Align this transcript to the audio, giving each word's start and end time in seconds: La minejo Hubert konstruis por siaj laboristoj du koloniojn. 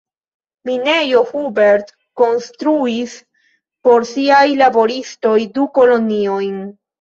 La 0.67 0.67
minejo 0.69 1.19
Hubert 1.33 1.91
konstruis 2.21 3.13
por 3.89 4.07
siaj 4.13 4.41
laboristoj 4.63 5.37
du 5.59 5.69
koloniojn. 5.79 6.59